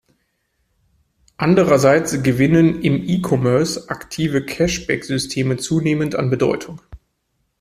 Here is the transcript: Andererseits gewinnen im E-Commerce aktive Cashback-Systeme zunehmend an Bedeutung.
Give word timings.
Andererseits 1.37 2.23
gewinnen 2.23 2.81
im 2.81 3.07
E-Commerce 3.07 3.87
aktive 3.87 4.43
Cashback-Systeme 4.43 5.57
zunehmend 5.57 6.15
an 6.15 6.31
Bedeutung. 6.31 6.81